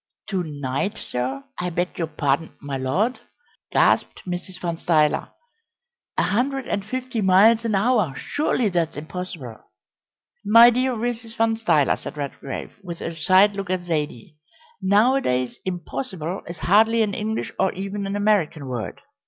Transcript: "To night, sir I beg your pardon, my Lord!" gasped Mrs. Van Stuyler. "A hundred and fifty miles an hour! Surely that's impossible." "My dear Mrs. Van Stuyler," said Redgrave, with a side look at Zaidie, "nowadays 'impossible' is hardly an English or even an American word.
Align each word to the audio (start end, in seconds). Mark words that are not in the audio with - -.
"To 0.31 0.41
night, 0.41 0.97
sir 0.97 1.43
I 1.59 1.69
beg 1.69 1.99
your 1.99 2.07
pardon, 2.07 2.53
my 2.59 2.75
Lord!" 2.75 3.19
gasped 3.71 4.23
Mrs. 4.25 4.59
Van 4.59 4.75
Stuyler. 4.77 5.29
"A 6.17 6.23
hundred 6.23 6.67
and 6.67 6.83
fifty 6.83 7.21
miles 7.21 7.63
an 7.65 7.75
hour! 7.75 8.15
Surely 8.17 8.69
that's 8.69 8.97
impossible." 8.97 9.59
"My 10.43 10.71
dear 10.71 10.93
Mrs. 10.95 11.37
Van 11.37 11.55
Stuyler," 11.55 11.97
said 11.97 12.17
Redgrave, 12.17 12.71
with 12.81 12.99
a 12.99 13.15
side 13.15 13.51
look 13.53 13.69
at 13.69 13.81
Zaidie, 13.81 14.37
"nowadays 14.81 15.59
'impossible' 15.65 16.41
is 16.47 16.57
hardly 16.57 17.03
an 17.03 17.13
English 17.13 17.51
or 17.59 17.71
even 17.73 18.07
an 18.07 18.15
American 18.15 18.65
word. 18.65 19.01